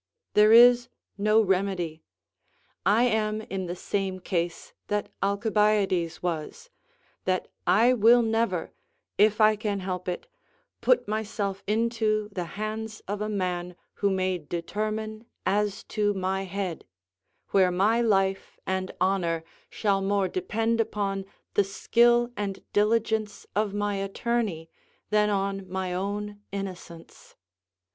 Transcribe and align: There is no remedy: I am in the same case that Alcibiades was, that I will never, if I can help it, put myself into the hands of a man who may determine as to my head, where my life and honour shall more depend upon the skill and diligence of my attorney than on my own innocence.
There 0.33 0.51
is 0.51 0.89
no 1.15 1.41
remedy: 1.43 2.01
I 2.87 3.03
am 3.03 3.39
in 3.41 3.67
the 3.67 3.75
same 3.75 4.19
case 4.19 4.73
that 4.87 5.09
Alcibiades 5.21 6.23
was, 6.23 6.71
that 7.25 7.49
I 7.67 7.93
will 7.93 8.23
never, 8.23 8.73
if 9.19 9.39
I 9.39 9.55
can 9.55 9.81
help 9.81 10.07
it, 10.09 10.25
put 10.81 11.07
myself 11.07 11.61
into 11.67 12.29
the 12.31 12.45
hands 12.57 13.01
of 13.07 13.21
a 13.21 13.29
man 13.29 13.75
who 13.97 14.09
may 14.09 14.39
determine 14.39 15.27
as 15.45 15.83
to 15.93 16.15
my 16.15 16.45
head, 16.45 16.83
where 17.49 17.69
my 17.69 18.01
life 18.01 18.57
and 18.65 18.91
honour 18.99 19.43
shall 19.69 20.01
more 20.01 20.27
depend 20.27 20.81
upon 20.81 21.25
the 21.53 21.63
skill 21.63 22.31
and 22.35 22.63
diligence 22.73 23.45
of 23.55 23.75
my 23.75 23.97
attorney 23.97 24.67
than 25.11 25.29
on 25.29 25.69
my 25.69 25.93
own 25.93 26.41
innocence. 26.51 27.35